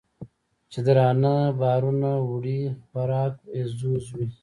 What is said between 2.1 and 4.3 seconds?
وړي خوراک یې ځوځ وي